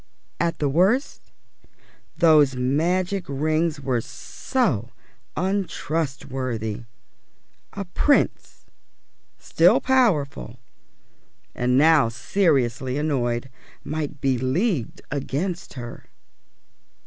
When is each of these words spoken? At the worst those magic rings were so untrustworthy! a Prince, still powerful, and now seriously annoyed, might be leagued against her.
At 0.39 0.57
the 0.57 0.67
worst 0.67 1.31
those 2.17 2.55
magic 2.55 3.25
rings 3.27 3.79
were 3.79 4.01
so 4.01 4.89
untrustworthy! 5.37 6.85
a 7.73 7.85
Prince, 7.85 8.65
still 9.37 9.79
powerful, 9.79 10.57
and 11.53 11.77
now 11.77 12.09
seriously 12.09 12.97
annoyed, 12.97 13.51
might 13.83 14.19
be 14.19 14.39
leagued 14.39 15.03
against 15.11 15.73
her. 15.75 16.05